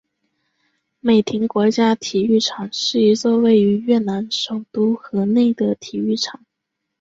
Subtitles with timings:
[0.99, 6.43] 美亭国家体育场是一座位于越南首都河内的体育场。